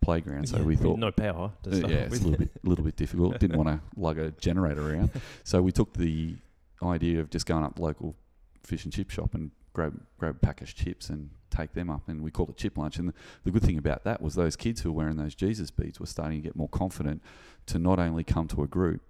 [0.00, 0.48] playground.
[0.48, 1.52] So Yeah, we thought, no power.
[1.64, 3.38] To uh, start yeah, it's a little bit, a little bit difficult.
[3.38, 5.10] Didn't want to lug a generator around,
[5.44, 6.34] so we took the
[6.82, 8.14] idea of just going up the local
[8.62, 12.08] fish and chip shop and grab grab a pack of chips and take them up,
[12.08, 12.98] and we called it chip lunch.
[12.98, 15.70] And the, the good thing about that was those kids who were wearing those Jesus
[15.70, 17.22] beads were starting to get more confident
[17.66, 19.02] to not only come to a group,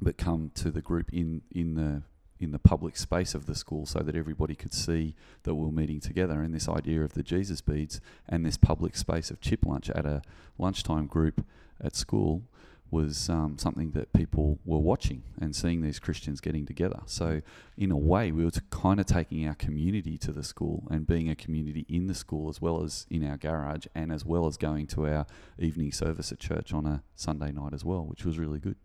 [0.00, 2.02] but come to the group in in the
[2.40, 5.72] in the public space of the school so that everybody could see that we were
[5.72, 9.64] meeting together and this idea of the Jesus beads and this public space of chip
[9.66, 10.22] lunch at a
[10.56, 11.44] lunchtime group
[11.80, 12.42] at school
[12.90, 17.00] was um, something that people were watching and seeing these Christians getting together.
[17.06, 17.42] So,
[17.76, 21.28] in a way, we were kind of taking our community to the school and being
[21.28, 24.56] a community in the school as well as in our garage and as well as
[24.56, 25.26] going to our
[25.58, 28.76] evening service at church on a Sunday night as well, which was really good.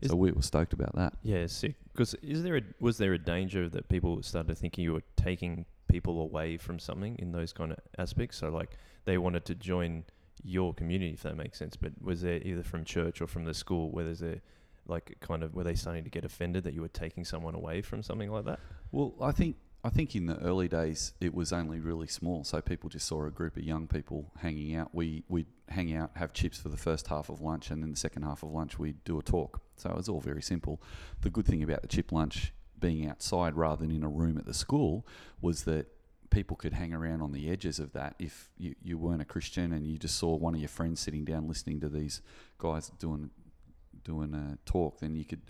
[0.00, 1.14] Is- so, we were stoked about that.
[1.22, 1.76] Yeah, sick.
[1.92, 5.66] Because is there a, was there a danger that people started thinking you were taking
[5.88, 8.38] people away from something in those kind of aspects?
[8.38, 10.04] So like they wanted to join
[10.44, 11.74] your community, if that makes sense.
[11.74, 14.40] But was there either from church or from the school where there's a
[14.86, 17.80] like kind of were they starting to get offended that you were taking someone away
[17.80, 18.60] from something like that?
[18.92, 22.60] Well, I think I think in the early days it was only really small, so
[22.60, 24.94] people just saw a group of young people hanging out.
[24.94, 27.96] We we'd hang out, have chips for the first half of lunch, and then the
[27.96, 29.62] second half of lunch we'd do a talk.
[29.76, 30.82] So it was all very simple.
[31.22, 34.44] The good thing about the chip lunch being outside rather than in a room at
[34.44, 35.06] the school
[35.40, 35.86] was that
[36.34, 39.72] people could hang around on the edges of that if you, you weren't a Christian
[39.72, 42.20] and you just saw one of your friends sitting down listening to these
[42.58, 43.30] guys doing
[44.04, 45.40] doing a talk, then you could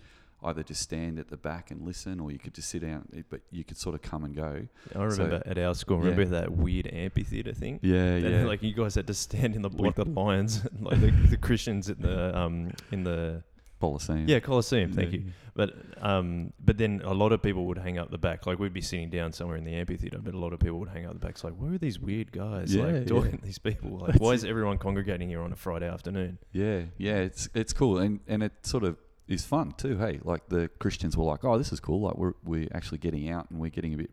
[0.44, 3.08] either just stand at the back and listen, or you could just sit down.
[3.30, 4.66] But you could sort of come and go.
[4.90, 5.98] I So- remember at our school.
[5.98, 7.80] Remember that weird amphitheater thing?
[7.82, 11.10] Yeah, That, Like you guys had to stand in the like the lions, like the,
[11.30, 13.42] the Christians in the um in the
[13.88, 14.28] Colosseum.
[14.28, 14.92] yeah Colosseum.
[14.92, 15.18] Thank Yeah.
[15.20, 15.24] you.
[15.56, 18.44] But um, but then a lot of people would hang out the back.
[18.44, 20.88] Like we'd be sitting down somewhere in the amphitheater, but a lot of people would
[20.88, 21.30] hang out the back.
[21.32, 22.74] It's like, where are these weird guys?
[22.74, 23.36] Yeah, like talking yeah.
[23.36, 23.90] to these people.
[24.04, 26.38] Like, why is everyone congregating here on a Friday afternoon?
[26.52, 28.96] Yeah, yeah, it's it's cool, and and it sort of
[29.28, 29.96] is fun too.
[29.98, 32.00] Hey, like the Christians were like, oh, this is cool.
[32.00, 34.10] Like we're we're actually getting out and we're getting a bit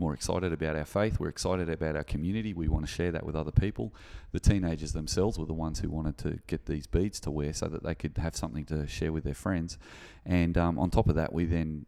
[0.00, 1.20] more excited about our faith.
[1.20, 2.52] We're excited about our community.
[2.54, 3.94] We want to share that with other people.
[4.32, 7.66] The teenagers themselves were the ones who wanted to get these beads to wear so
[7.68, 9.78] that they could have something to share with their friends.
[10.24, 11.86] And um, on top of that, we then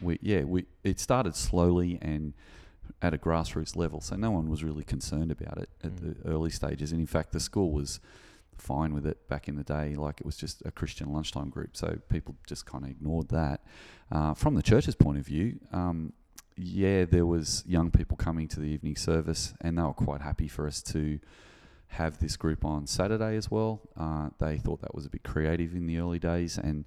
[0.00, 2.34] we yeah we it started slowly and
[3.00, 4.00] at a grassroots level.
[4.00, 6.00] So no one was really concerned about it at Mm.
[6.22, 6.92] the early stages.
[6.92, 7.98] And in fact, the school was
[8.58, 9.94] fine with it back in the day.
[9.96, 13.64] Like it was just a Christian lunchtime group, so people just kind of ignored that.
[14.12, 16.12] Uh, from the church's point of view, um,
[16.56, 20.48] yeah, there was young people coming to the evening service, and they were quite happy
[20.48, 21.18] for us to
[21.88, 23.80] have this group on Saturday as well.
[23.96, 26.84] Uh, they thought that was a bit creative in the early days, and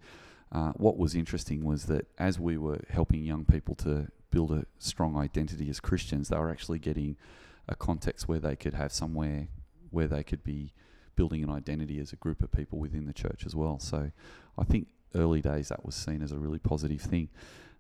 [0.52, 4.66] uh, what was interesting was that as we were helping young people to build a
[4.80, 7.18] strong identity as Christians, they were actually getting
[7.68, 9.48] a context where they could have somewhere
[9.90, 10.74] where they could be
[11.16, 13.80] building an identity as a group of people within the church as well.
[13.80, 14.12] So
[14.58, 17.30] I think early days that was seen as a really positive thing.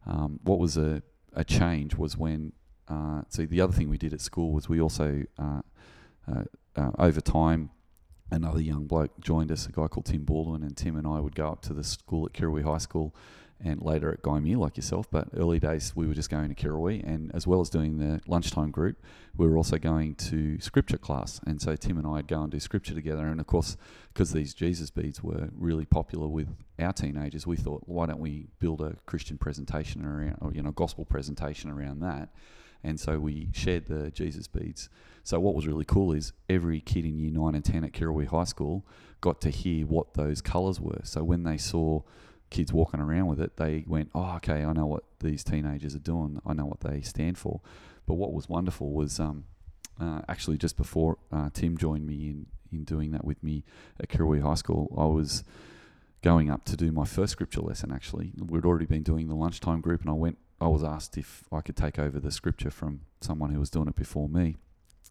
[0.05, 2.53] Um, what was a, a change was when,
[2.87, 5.61] uh, so the other thing we did at school was we also, uh,
[6.31, 6.43] uh,
[6.75, 7.69] uh, over time,
[8.31, 11.35] another young bloke joined us, a guy called Tim Baldwin, and Tim and I would
[11.35, 13.15] go up to the school at Kirrawee High School
[13.63, 15.09] and later at Gymea, like yourself.
[15.09, 18.21] But early days, we were just going to Kirrawee, and as well as doing the
[18.27, 18.97] lunchtime group,
[19.35, 21.39] we were also going to scripture class.
[21.45, 23.27] And so Tim and I would go and do scripture together.
[23.27, 23.77] And of course,
[24.13, 28.47] because these Jesus beads were really popular with our teenagers, we thought, why don't we
[28.59, 32.29] build a Christian presentation around, or you know, gospel presentation around that?
[32.83, 34.89] And so we shared the Jesus beads.
[35.23, 38.27] So what was really cool is every kid in year nine and ten at Kirrawee
[38.27, 38.85] High School
[39.19, 41.01] got to hear what those colours were.
[41.03, 42.03] So when they saw
[42.49, 45.99] kids walking around with it, they went, "Oh, okay, I know what these teenagers are
[45.99, 46.41] doing.
[46.45, 47.61] I know what they stand for."
[48.05, 49.45] But what was wonderful was um,
[49.99, 53.63] uh, actually just before uh, Tim joined me in in doing that with me
[53.99, 55.43] at Kirrawee High School, I was
[56.21, 57.91] going up to do my first scripture lesson.
[57.91, 60.37] Actually, we'd already been doing the lunchtime group, and I went.
[60.59, 63.87] I was asked if I could take over the scripture from someone who was doing
[63.87, 64.55] it before me,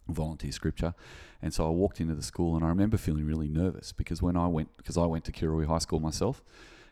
[0.09, 0.93] volunteer scripture.
[1.41, 4.35] And so I walked into the school, and I remember feeling really nervous because when
[4.35, 6.43] I went, because I went to Kirrawee High School myself,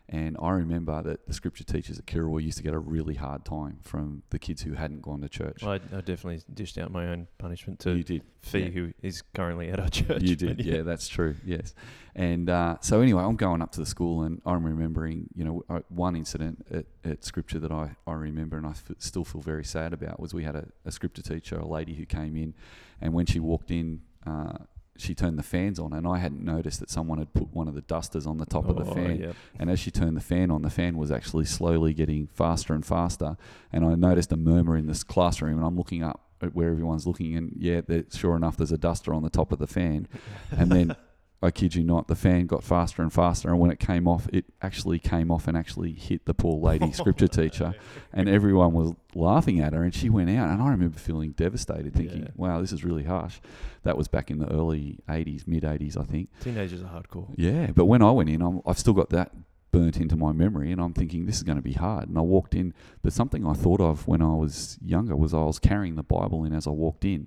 [0.08, 3.44] and I remember that the scripture teachers at Kirrawee used to get a really hard
[3.44, 5.64] time from the kids who hadn't gone to church.
[5.64, 8.22] I, I definitely dished out my own punishment to you did.
[8.40, 8.68] Fee, yeah.
[8.68, 10.22] who is currently at our church.
[10.22, 10.82] You did, yeah.
[10.82, 11.34] that's true.
[11.44, 11.74] Yes,
[12.14, 15.64] and uh, so anyway, I'm going up to the school, and I'm remembering, you know,
[15.68, 19.40] uh, one incident at, at Scripture that I, I remember, and I f- still feel
[19.40, 22.54] very sad about was we had a, a Scripture teacher, a lady who came in,
[23.00, 24.02] and when she walked in.
[24.24, 24.58] Uh,
[24.98, 27.74] she turned the fans on, and I hadn't noticed that someone had put one of
[27.74, 29.20] the dusters on the top of the Oh, fan.
[29.20, 29.32] yeah.
[29.58, 32.84] And as she turned the fan on, the fan was actually slowly getting faster and
[32.84, 33.36] faster.
[33.72, 37.06] And I noticed a murmur in this classroom, and I'm looking up at where everyone's
[37.06, 40.06] looking, and yeah, there, sure enough, there's a duster on the top of the fan.
[40.50, 40.96] And then
[41.42, 44.26] I kid you not, the fan got faster and faster, and when it came off,
[44.32, 47.74] it actually came off and actually hit the poor lady scripture teacher,
[48.12, 51.94] and everyone was laughing at her, and she went out, and I remember feeling devastated,
[51.94, 52.28] thinking, Yeah.
[52.36, 53.38] "Wow, this is really harsh."
[53.82, 56.30] That was back in the early '80s, mid '80s, I think.
[56.40, 57.28] Teenagers are hardcore.
[57.36, 59.32] Yeah, but when I went in, I'm, I've still got that
[59.72, 62.08] burnt into my memory, and I'm thinking this is going to be hard.
[62.08, 62.72] And I walked in,
[63.02, 66.44] but something I thought of when I was younger was I was carrying the Bible
[66.44, 67.26] in as I walked in.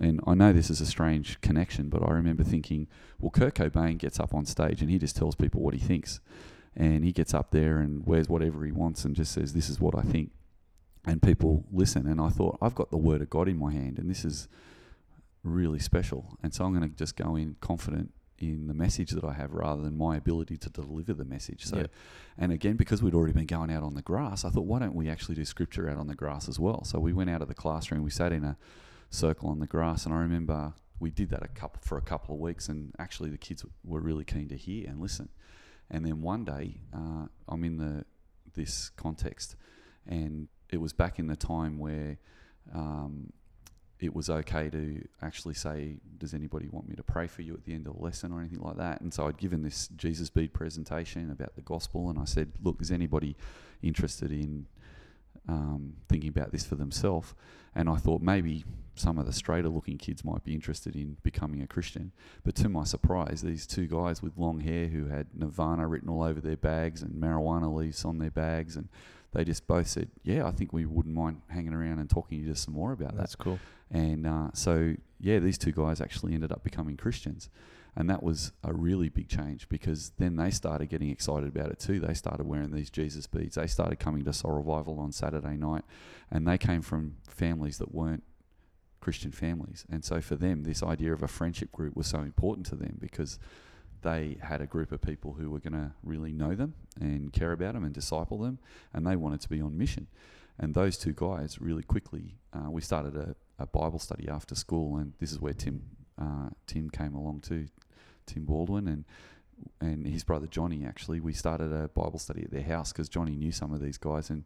[0.00, 2.88] And I know this is a strange connection, but I remember thinking,
[3.20, 6.20] well, Kurt Cobain gets up on stage and he just tells people what he thinks.
[6.76, 9.80] And he gets up there and wears whatever he wants and just says, this is
[9.80, 10.32] what I think.
[11.06, 12.06] And people listen.
[12.08, 14.48] And I thought, I've got the Word of God in my hand, and this is
[15.44, 16.36] really special.
[16.42, 19.52] And so I'm going to just go in confident in the message that I have
[19.52, 21.66] rather than my ability to deliver the message.
[21.66, 21.86] So, Yeah.
[22.36, 24.94] and again, because we'd already been going out on the grass, I thought, why don't
[24.94, 26.82] we actually do scripture out on the grass as well?
[26.84, 28.56] So we went out of the classroom, we sat in a
[29.14, 32.34] circle on the grass, and I remember we did that a couple for a couple
[32.34, 35.28] of weeks, and actually the kids were really keen to hear and listen.
[35.90, 38.04] And then one day, uh, I'm in the
[38.54, 39.56] this context,
[40.06, 42.18] and it was back in the time where
[42.74, 43.32] um,
[44.00, 47.64] it was okay to actually say, "Does anybody want me to pray for you at
[47.64, 50.30] the end of the lesson or anything like that?" And so I'd given this Jesus
[50.30, 53.36] bead presentation about the gospel, and I said, "Look, is anybody
[53.82, 54.66] interested in
[55.48, 57.34] um, thinking about this for themselves?"
[57.74, 61.62] And I thought maybe some of the straighter looking kids might be interested in becoming
[61.62, 62.12] a Christian.
[62.44, 66.22] But to my surprise, these two guys with long hair who had Nirvana written all
[66.22, 68.88] over their bags and marijuana leaves on their bags, and
[69.32, 72.46] they just both said, "Yeah, I think we wouldn't mind hanging around and talking to
[72.46, 73.58] you some more about that." That's cool.
[73.90, 77.50] And uh, so, yeah, these two guys actually ended up becoming Christians.
[77.96, 81.78] And that was a really big change because then they started getting excited about it
[81.78, 82.00] too.
[82.00, 83.54] They started wearing these Jesus beads.
[83.54, 85.84] They started coming to Soul Revival on Saturday night.
[86.30, 88.24] And they came from families that weren't
[89.00, 89.84] Christian families.
[89.90, 92.98] And so for them, this idea of a friendship group was so important to them
[93.00, 93.38] because
[94.02, 97.52] they had a group of people who were going to really know them and care
[97.52, 98.58] about them and disciple them.
[98.92, 100.08] And they wanted to be on mission.
[100.58, 104.96] And those two guys really quickly, uh, we started a, a Bible study after school,
[104.96, 105.82] and this is where Tim
[106.20, 107.66] uh, Tim came along too,
[108.26, 109.04] Tim Baldwin and
[109.80, 110.84] and his brother Johnny.
[110.84, 113.98] Actually, we started a Bible study at their house because Johnny knew some of these
[113.98, 114.44] guys, and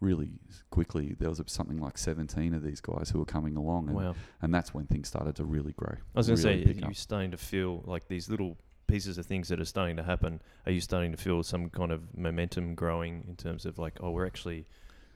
[0.00, 0.30] really
[0.70, 4.14] quickly there was something like seventeen of these guys who were coming along, and, Wow.
[4.42, 5.94] and that's when things started to really grow.
[6.14, 6.94] I was going to really say, are you up.
[6.94, 10.42] starting to feel like these little pieces of things that are starting to happen?
[10.66, 14.10] Are you starting to feel some kind of momentum growing in terms of like, oh,
[14.10, 14.66] we're actually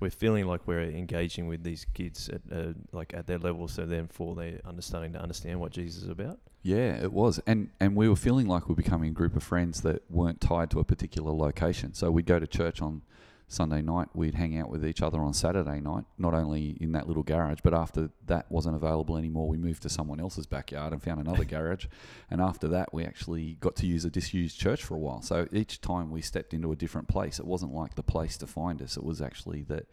[0.01, 3.87] we're feeling like we're engaging with these kids at uh, like at their level, so
[3.87, 6.39] therefore they're understanding to understand what Jesus is about.
[6.63, 9.83] Yeah, it was, and and we were feeling like we're becoming a group of friends
[9.83, 11.95] that weren't tied to a particular location.
[11.95, 13.03] So we'd go to church on
[13.47, 16.05] Sunday night, we'd hang out with each other on Saturday night.
[16.19, 19.89] Not only in that little garage, but after that wasn't available anymore, we moved to
[19.89, 21.87] someone else's backyard and found another garage.
[22.31, 25.23] And after that, we actually got to use a disused church for a while.
[25.23, 28.47] So each time we stepped into a different place, it wasn't like the place to
[28.47, 28.97] find us.
[28.97, 29.87] It was actually that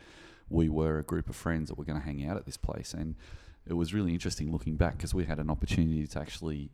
[0.49, 2.93] we were a group of friends that were going to hang out at this place
[2.93, 3.15] and
[3.67, 6.71] it was really interesting looking back because we had an opportunity to actually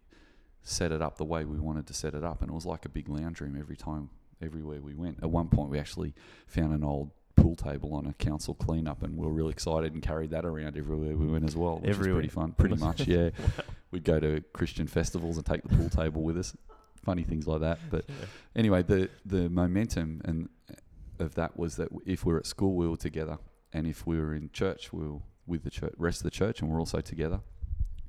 [0.64, 2.86] set it up the way we wanted to set it up, and it was like
[2.86, 4.10] a big lounge room every time,
[4.42, 5.20] everywhere we went.
[5.22, 6.14] At one point, we actually
[6.48, 10.02] found an old pool table on a council cleanup, and we were really excited and
[10.02, 12.16] carried that around everywhere we went as well, which Everywhere.
[12.16, 12.52] was pretty fun.
[12.54, 13.30] Pretty much, yeah.
[13.92, 16.56] We'd go to Christian festivals and take the pool table with us.
[17.04, 18.06] Funny things like that, but
[18.56, 20.50] anyway, the the momentum and
[21.20, 23.38] of that was that if we were at school, we were together,
[23.72, 26.60] and if we were in church, we were with the church, rest of the church,
[26.62, 27.40] and we're also together.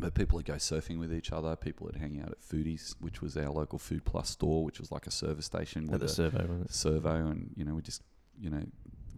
[0.00, 1.56] But people would go surfing with each other.
[1.56, 4.92] People would hang out at Foodies, which was our local Food Plus store, which was
[4.92, 6.72] like a service station At with the a survey, wasn't it?
[6.72, 8.02] servo, and you know we just
[8.38, 8.62] you know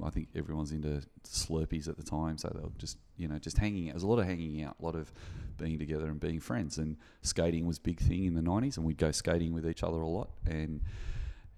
[0.03, 3.88] I think everyone's into Slurpees at the time, so they'll just you know just hanging
[3.88, 3.95] out.
[3.95, 5.12] was a lot of hanging out, a lot of
[5.59, 6.79] being together and being friends.
[6.79, 9.83] And skating was a big thing in the '90s, and we'd go skating with each
[9.83, 10.31] other a lot.
[10.47, 10.81] And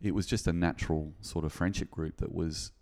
[0.00, 2.72] it was just a natural sort of friendship group that was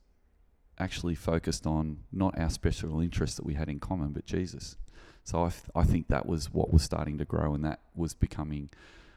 [0.79, 4.77] actually focused on not our special interest that we had in common, but Jesus.
[5.25, 8.15] So I, th- I think that was what was starting to grow, and that was
[8.15, 8.71] becoming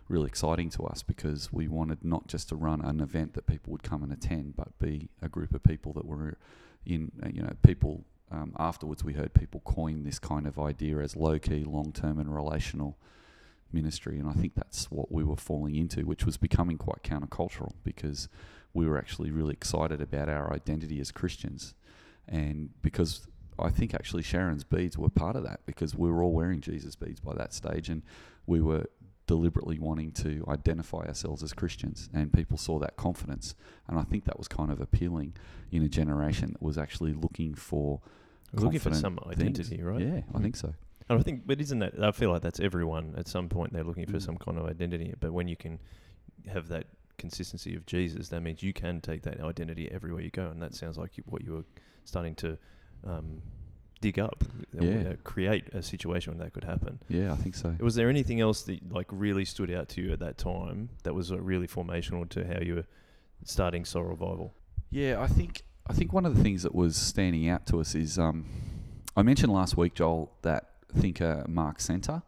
[0.07, 3.71] really exciting to us because we wanted not just to run an event that people
[3.71, 6.37] would come and attend, but be a group of people that were
[6.85, 8.05] in, uh, you know, people.
[8.31, 12.19] Um, afterwards, we heard people coin this kind of idea as low key, long term,
[12.19, 12.97] and relational
[13.71, 17.73] ministry, and I think that's what we were falling into, which was becoming quite countercultural
[17.83, 18.29] because
[18.73, 21.75] we were actually really excited about our identity as Christians,
[22.27, 23.27] and because
[23.59, 26.95] I think actually Sharon's beads were part of that because we were all wearing Jesus
[26.95, 28.01] beads by that stage, and
[28.47, 28.85] we were
[29.25, 33.55] deliberately wanting to identify ourselves as Christians, and people saw that confidence,
[33.87, 35.33] and I think that was kind of appealing
[35.71, 38.01] in a generation that was actually looking for
[38.53, 39.39] Looking for some things.
[39.41, 39.99] identity, right?
[40.01, 40.73] Yeah, I think so.
[41.09, 42.01] And I think, but isn't that?
[42.01, 43.15] I feel like that's everyone.
[43.17, 44.21] At some point, they're looking for Mm.
[44.21, 45.13] some kind of identity.
[45.19, 45.79] But when you can
[46.47, 46.85] have that
[47.17, 50.47] consistency of Jesus, that means you can take that identity everywhere you go.
[50.49, 51.65] And that sounds like what you were
[52.05, 52.57] starting to
[53.05, 53.41] um,
[54.01, 55.11] dig up, Yeah.
[55.11, 56.99] uh, create a situation where that could happen.
[57.07, 57.75] Yeah, I think so.
[57.79, 61.13] Was there anything else that like really stood out to you at that time that
[61.13, 62.85] was uh, really formational to how you were
[63.45, 64.53] starting Soul Revival?
[64.89, 67.95] Yeah, I think I think one of the things that was standing out to us
[67.95, 68.45] is um,
[69.15, 72.21] I mentioned last week, Joel, that thinker Mark Senter.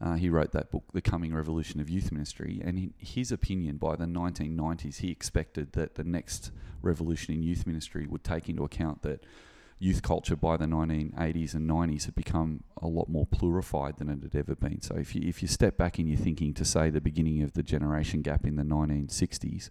[0.00, 3.78] Uh, he wrote that book, The Coming Revolution of Youth Ministry, and in his opinion,
[3.78, 6.50] by the 1990s, he expected that the next
[6.82, 9.24] revolution in youth ministry would take into account that
[9.80, 14.22] youth culture by the 1980s and 90s had become a lot more plurified than it
[14.22, 14.80] had ever been.
[14.82, 17.54] So if you if you step back in your thinking to say the beginning of
[17.54, 19.70] the generation gap in the 1960s,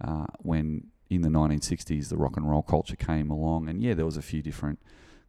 [0.00, 4.04] uh, when in the 1960s the rock and roll culture came along, and yeah, there
[4.04, 4.78] was a few different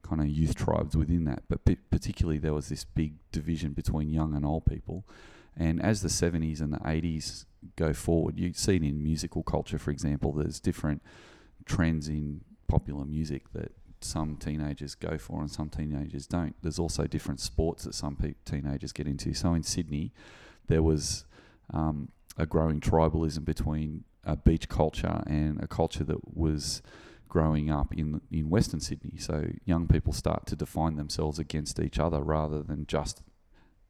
[0.04, 4.10] kind of youth tribes within that, but p- particularly there was this big division between
[4.10, 5.06] young and old people.
[5.58, 9.80] And as the 70s and the 80s go forward, you see it in musical culture,
[9.80, 11.02] for example, there's different
[11.66, 16.56] trends in popular music that some teenagers go for and some teenagers don't.
[16.62, 19.34] There's also different sports that some pe- teenagers get into.
[19.34, 20.14] So in Sydney,
[20.68, 21.26] there was
[21.74, 26.82] um, a growing tribalism between a beach culture and a culture that was
[27.28, 29.18] growing up in in Western Sydney.
[29.18, 33.22] So young people start to define themselves against each other rather than just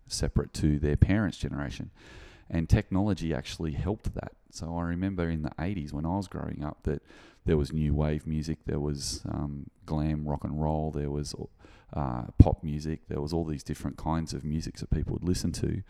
[0.07, 1.91] separate to their parents' generation.
[2.49, 4.33] And technology actually helped that.
[4.51, 7.03] So I remember in the 80s when I was growing up that
[7.45, 11.35] there was new wave music, there was um, glam rock and roll, there was
[11.93, 15.51] uh, pop music, there was all these different kinds of music that people would listen
[15.53, 15.83] to.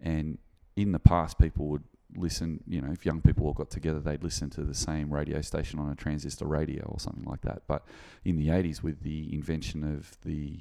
[0.00, 0.38] And
[0.76, 1.84] in the past, people would
[2.16, 5.40] listen, you know, if young people all got together, they'd listen to the same radio
[5.40, 7.62] station on a transistor radio or something like that.
[7.66, 7.84] But
[8.24, 10.60] in the 80s, with the invention of the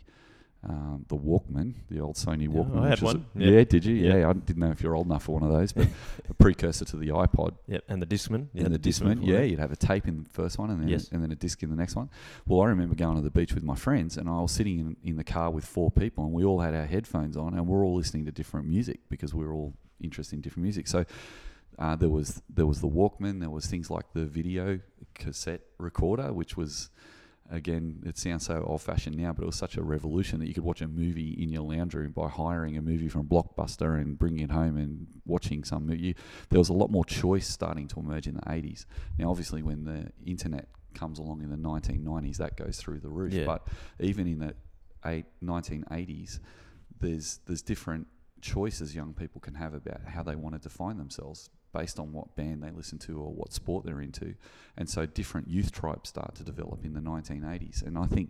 [0.67, 2.83] um, the Walkman, the old Sony Walkman.
[2.83, 3.25] I had was a- one.
[3.35, 3.63] yeah.
[3.65, 3.95] Did you?
[3.95, 4.17] Yeah.
[4.17, 4.29] Yeah.
[4.29, 5.87] I didn't know if you're old enough for one of those, but
[6.29, 8.47] a precursor to the iPod Yep, and the Discman.
[8.53, 9.19] Yeah, and the Discman.
[9.19, 11.09] before Yeah, you'd have a tape in the first one and then Yes.
[11.11, 12.09] and then a disc in the next one.
[12.45, 14.95] Well, I remember going to the beach with my friends and I was sitting in,
[15.03, 17.83] in the car with four people and we all had our headphones on and we're
[17.83, 20.87] all listening to different music because we're all interested in different music.
[20.87, 21.03] So
[21.77, 23.39] uh, there was there was the Walkman.
[23.41, 24.79] There was things like the video
[25.13, 26.89] cassette recorder, which was
[27.53, 30.53] again it sounds so old fashioned now, but it was such a revolution that you
[30.53, 34.17] could watch a movie in your lounge room by hiring a movie from Blockbuster and
[34.17, 36.15] bringing it home and watching some movie.
[36.49, 38.85] There was a lot more choice starting to emerge in the 80s.
[39.19, 43.33] Now, obviously, when the internet comes along in the 1990s, that goes through the roof.
[43.33, 43.45] Yeah.
[43.45, 43.67] But
[43.99, 44.55] even in the
[45.05, 46.39] eight, 1980s,
[46.99, 48.07] there's there's different
[48.43, 52.35] choices young people can have about how they want to define themselves based on what
[52.35, 54.35] band they listen to or what sport they're into.
[54.77, 57.81] And so different youth tribes start to develop in the 1980s.
[57.81, 58.29] And I think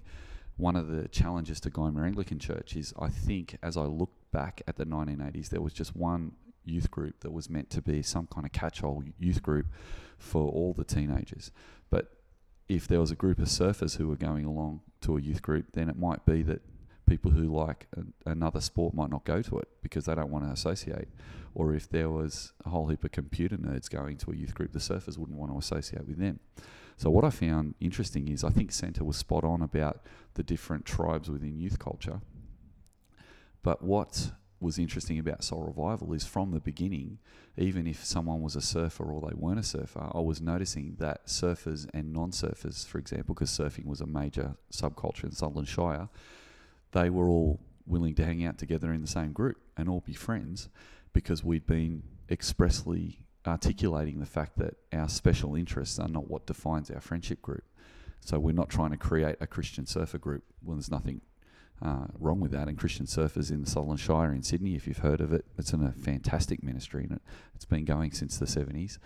[0.56, 4.62] one of the challenges to Gymea Anglican Church is I think as I look back
[4.68, 8.28] at the 1980s, there was just one youth group that was meant to be some
[8.28, 9.66] kind of catch all youth group
[10.18, 11.52] for all the teenagers.
[11.90, 12.12] But
[12.70, 15.74] if there was a group of surfers who were going along to a youth group,
[15.74, 16.62] then it might be that
[17.06, 20.46] people who like a, another sport might not go to it because they don't want
[20.46, 21.10] to associate.
[21.56, 24.72] Or if there was a whole heap of computer nerds going to a youth group,
[24.72, 26.40] the surfers wouldn't want to associate with them.
[26.98, 30.02] So what I found interesting is I think Senter was spot on about
[30.36, 32.22] the different tribes within youth culture.
[33.62, 37.20] But what was interesting about Soul Revival is from the beginning,
[37.58, 41.28] even if someone was a surfer or they weren't a surfer, I was noticing that
[41.28, 46.10] surfers and non-surfers, for example, because surfing was a major subculture in Sutherland Shire,
[46.94, 50.14] they were all willing to hang out together in the same group and all be
[50.14, 50.70] friends
[51.12, 56.90] because we'd been expressly articulating the fact that our special interests are not what defines
[56.90, 57.64] our friendship group.
[58.22, 60.44] So we're not trying to create a Christian surfer group.
[60.64, 61.22] Well, there's nothing
[61.82, 62.70] uh, wrong with that.
[62.70, 65.74] And Christian Surfers in the Sutherland Shire in Sydney, if you've heard of it, it's
[65.74, 67.22] in a fantastic ministry and it,
[67.54, 68.98] it's been going since the 70s.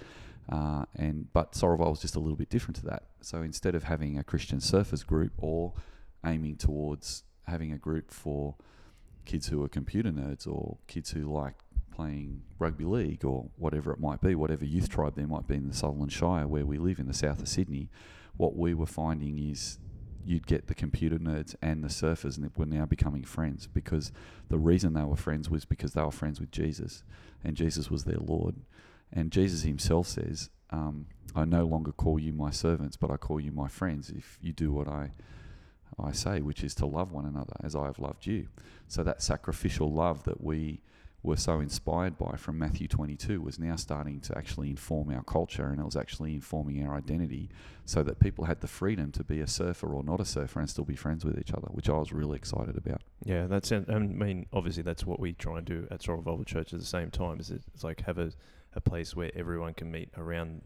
[0.50, 3.04] Uh, and but Soul Revival was just a little bit different to that.
[3.22, 5.74] So instead of having a Christian surfers group or
[6.26, 8.56] aiming towards having a group for
[9.26, 11.56] kids who are computer nerds or kids who like
[11.92, 15.68] playing rugby league or whatever it might be, whatever youth tribe there might be in
[15.68, 17.90] the Sutherland Shire where we live in the south of Sydney,
[18.38, 19.80] what we were finding is
[20.24, 24.12] you'd get the computer nerds and the surfers and were now becoming friends because
[24.50, 27.04] the reason they were friends was because they were friends with Jesus
[27.44, 28.56] and Jesus was their Lord.
[29.12, 33.40] And Jesus himself says, um, I no longer call you my servants, but I call
[33.40, 35.12] you my friends if you do what I
[36.00, 38.48] I say, which is to love one another as I have loved you.
[38.88, 40.82] So that sacrificial love that we
[41.24, 45.68] were so inspired by from Matthew 22 was now starting to actually inform our culture
[45.68, 47.50] and it was actually informing our identity
[47.86, 50.70] so that people had the freedom to be a surfer or not a surfer and
[50.70, 53.02] still be friends with each other, which I was really excited about.
[53.26, 53.72] Yeah, that's.
[53.72, 56.86] I mean, obviously, that's what we try and do at Soul Revival Church at the
[56.86, 57.40] same time.
[57.40, 58.32] Is it's like have a,
[58.74, 60.62] a place where everyone can meet around,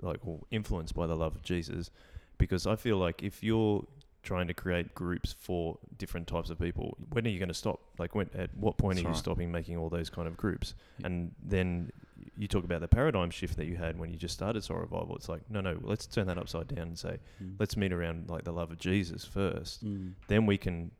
[0.00, 1.90] like, or influenced by the love of Jesus.
[2.38, 3.84] Because I feel like if you're
[4.22, 7.80] trying to create groups for different types of people, when are you going to stop?
[7.98, 9.18] Like, when at what point That's are you right.
[9.18, 10.74] stopping making all those kind of groups?
[10.98, 11.06] Yeah.
[11.06, 11.90] And then
[12.36, 15.16] you talk about the paradigm shift that you had when you just started Soul Revival.
[15.16, 17.18] It's like, no, no, let's turn that upside down and say,
[17.58, 19.84] let's meet around like the love of Jesus first.
[19.84, 20.12] Mm.
[20.28, 20.92] Then we can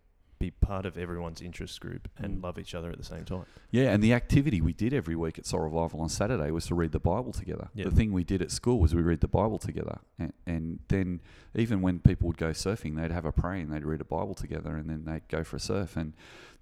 [0.42, 2.42] be part of everyone's interest group and Mm.
[2.42, 3.44] love each other at the same time.
[3.70, 6.74] Yeah, and the activity we did every week at Soul Revival on Saturday was to
[6.74, 7.68] read the Bible together.
[7.74, 7.84] Yeah.
[7.84, 10.00] The thing we did at school was we read the Bible together.
[10.18, 11.20] And, and then
[11.54, 14.34] even when people would go surfing, they'd have a pray and they'd read a Bible
[14.34, 15.96] together and then they'd go for a surf.
[15.96, 16.12] And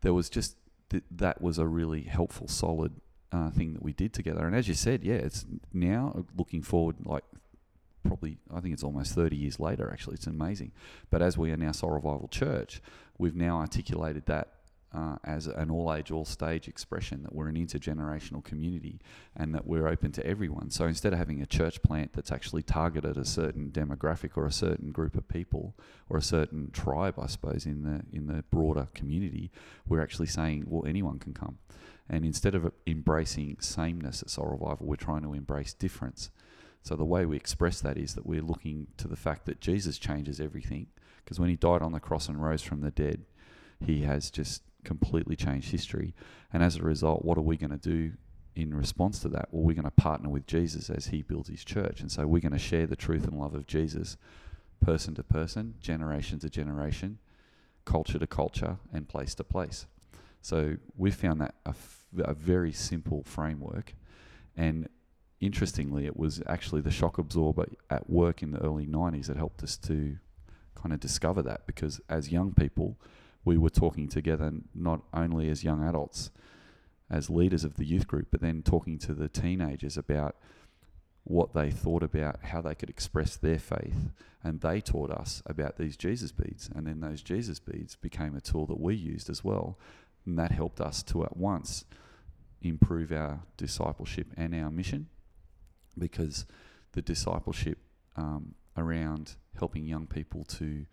[0.03, 0.57] there was just,
[0.91, 2.93] th- that was a really helpful, solid
[3.33, 4.47] uh, thing that we did together.
[4.47, 7.25] And as you said, yeah, it's now looking forward, like
[8.03, 10.15] probably, I think it's almost 30 years later, actually.
[10.15, 10.73] It's amazing.
[11.11, 12.83] But as we are now Soul Revival Church,
[13.19, 14.49] we've now articulated that
[14.93, 18.99] uh, as an all age, all stage expression that we're an intergenerational community
[19.37, 20.71] and that we're open to everyone.
[20.71, 24.53] So instead of having a church plant that's actually targeted a certain demographic or a
[24.53, 25.77] certain group of people
[26.09, 29.53] or a certain tribe, I suppose, in the in the broader community,
[29.87, 31.59] we're actually saying, well, anyone can come.
[32.09, 36.31] And instead of embracing sameness at Soul Revival, we're trying to embrace difference.
[36.83, 39.99] So the way we express that is that we're looking to the fact that Jesus
[39.99, 40.87] changes everything.
[41.25, 43.25] Because when he died on the cross and rose from the dead,
[43.85, 46.15] he has just completely changed history.
[46.53, 48.13] And as a result, what are we going to do
[48.57, 49.49] in response to that?
[49.51, 52.01] Well, we're going to partner with Jesus as he builds his church.
[52.01, 54.17] And so we're going to share the truth and love of Jesus
[54.81, 57.19] person to person, generation to generation,
[57.85, 59.87] culture to culture, and place to place.
[60.43, 63.95] So we found that a, f- a very simple framework.
[64.57, 64.89] And
[65.41, 69.63] interestingly, it was actually the shock absorber at work in the early 90s that helped
[69.63, 70.17] us to
[70.75, 72.99] kind of discover that because as young people,
[73.45, 76.31] we were talking together not only as young adults,
[77.11, 80.37] as leaders of the youth group, but then talking to the teenagers about
[81.25, 84.11] what they thought about how they could express their faith.
[84.43, 86.71] And they taught us about these Jesus beads.
[86.75, 89.79] And then those Jesus beads became a tool that we used as well.
[90.25, 91.85] And that helped us to at once
[92.63, 95.09] improve our discipleship and our mission
[95.99, 96.47] because
[96.93, 97.79] the discipleship
[98.17, 100.87] um, around helping young people to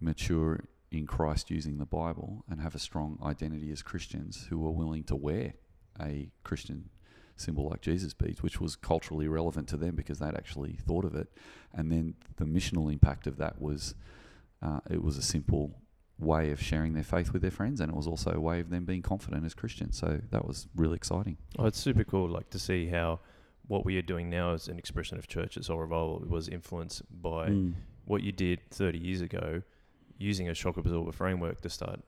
[0.00, 4.72] mature in Christ using the Bible and have a strong identity as Christians who are
[4.72, 5.54] willing to wear
[6.00, 6.90] a Christian
[7.36, 11.14] symbol like Jesus beads, which was culturally relevant to them because they'd actually thought of
[11.14, 11.28] it.
[11.72, 13.94] And then the missional impact of that was
[14.62, 15.80] uh, it was a simple
[16.18, 18.68] way of sharing their faith with their friends, and it was also a way of
[18.68, 19.96] them being confident as Christians.
[19.96, 21.38] So that was really exciting.
[21.58, 23.20] Oh, it's super cool, like to see how
[23.70, 27.02] what we are doing now as an expression of church at Soul Revival was influenced
[27.22, 27.74] by Mm.
[28.04, 29.62] what you did 30 years ago,
[30.18, 32.00] using a shock absorber framework to start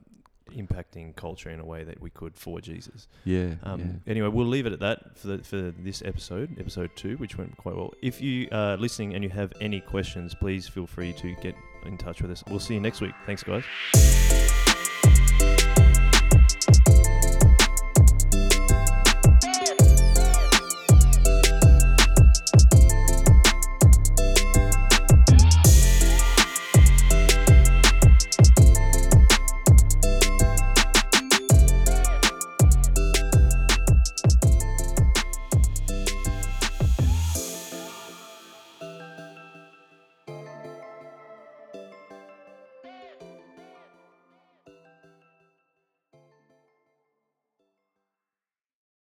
[0.51, 3.07] impacting culture in a way that we could for Jesus.
[3.25, 3.55] Yeah.
[3.63, 3.87] Um, yeah.
[4.13, 7.57] Anyway, we'll leave it at that for, the, for this episode, episode two, which went
[7.57, 7.93] quite well.
[8.03, 11.55] If you are listening and you have any questions, please feel free to get
[11.87, 12.43] in touch with us.
[12.51, 13.15] We'll see you next week.
[13.25, 14.52] Thanks, guys.